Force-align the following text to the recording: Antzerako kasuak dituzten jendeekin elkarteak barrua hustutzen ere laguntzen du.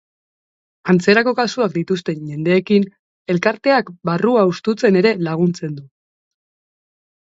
Antzerako 0.93 1.33
kasuak 1.39 1.75
dituzten 1.75 2.25
jendeekin 2.33 2.89
elkarteak 3.37 3.95
barrua 4.13 4.51
hustutzen 4.51 5.03
ere 5.05 5.17
laguntzen 5.31 5.81
du. 5.81 5.91